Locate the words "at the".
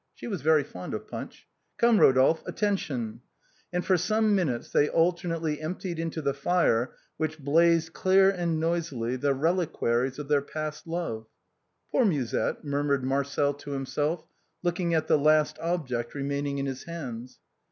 14.95-15.19